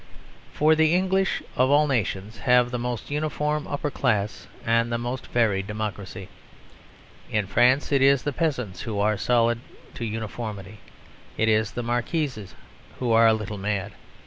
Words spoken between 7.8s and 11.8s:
it is the peasants who are solid to uniformity; it is